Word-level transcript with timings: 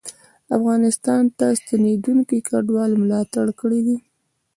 افغانستان 0.57 1.23
ته 1.37 1.45
ستنېدونکو 1.61 2.35
کډوالو 2.47 3.01
ملاتړ 3.03 3.45
کړی 3.59 3.79
دی 3.87 3.97